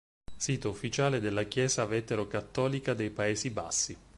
[0.35, 3.97] Sito ufficiale della Chiesa vetero-cattolica dei Paesi Bassi